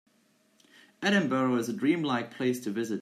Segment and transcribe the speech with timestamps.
[1.03, 2.99] Edinburgh is a dream-like place to visit.